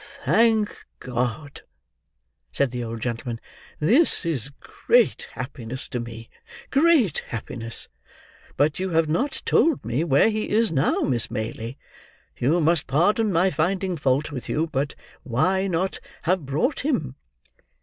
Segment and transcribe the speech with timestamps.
[0.25, 1.61] "Thank God!"
[2.51, 3.39] said the old gentleman.
[3.79, 6.27] "This is great happiness to me,
[6.71, 7.87] great happiness.
[8.57, 11.77] But you have not told me where he is now, Miss Maylie.
[12.35, 17.13] You must pardon my finding fault with you,—but why not have brought him?"